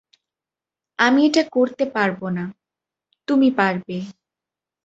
আমি 0.99 1.21
এটা 1.25 1.43
করতে 1.51 1.83
পারবো 1.95 2.25
না- 2.29 2.45
তুমি 3.27 3.49
পারবে। 3.57 3.97